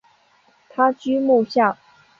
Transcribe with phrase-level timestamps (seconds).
[0.67, 1.77] 他居墓下。